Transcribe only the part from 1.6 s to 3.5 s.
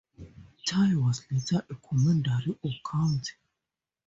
a commandery or county.